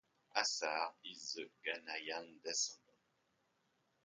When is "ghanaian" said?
1.63-2.41